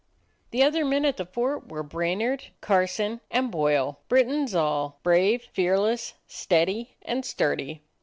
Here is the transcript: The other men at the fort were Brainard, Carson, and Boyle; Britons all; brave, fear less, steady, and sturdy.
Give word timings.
The 0.49 0.63
other 0.63 0.83
men 0.83 1.05
at 1.05 1.17
the 1.17 1.27
fort 1.27 1.69
were 1.69 1.83
Brainard, 1.83 2.45
Carson, 2.59 3.21
and 3.29 3.51
Boyle; 3.51 3.99
Britons 4.09 4.55
all; 4.55 4.97
brave, 5.03 5.43
fear 5.53 5.77
less, 5.77 6.15
steady, 6.25 6.95
and 7.03 7.23
sturdy. 7.23 7.83